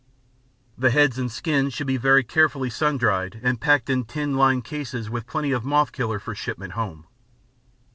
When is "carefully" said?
2.23-2.71